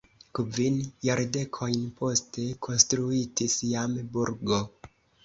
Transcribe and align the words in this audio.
Kvin 0.37 0.77
jardekojn 1.07 1.83
poste 1.99 2.45
konstruitis 2.69 3.59
jam 3.73 3.95
burgo. 4.17 4.59